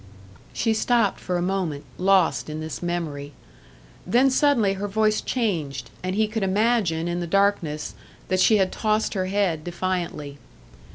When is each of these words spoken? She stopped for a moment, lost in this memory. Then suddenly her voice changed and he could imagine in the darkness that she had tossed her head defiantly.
She 0.51 0.73
stopped 0.73 1.19
for 1.19 1.37
a 1.37 1.43
moment, 1.43 1.83
lost 1.99 2.49
in 2.49 2.59
this 2.59 2.81
memory. 2.81 3.33
Then 4.03 4.31
suddenly 4.31 4.73
her 4.73 4.87
voice 4.87 5.21
changed 5.21 5.91
and 6.01 6.15
he 6.15 6.27
could 6.27 6.41
imagine 6.41 7.07
in 7.07 7.19
the 7.19 7.27
darkness 7.27 7.93
that 8.27 8.39
she 8.39 8.57
had 8.57 8.71
tossed 8.71 9.13
her 9.13 9.27
head 9.27 9.63
defiantly. 9.63 10.39